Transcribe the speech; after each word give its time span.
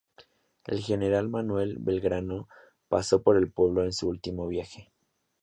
El 0.65 0.79
general 0.81 1.29
Manuel 1.29 1.77
Belgrano 1.79 2.47
pasó 2.87 3.21
por 3.21 3.37
el 3.37 3.51
pueblo 3.51 3.83
en 3.83 3.93
su 3.93 4.09
último 4.09 4.47
viaje. 4.47 4.91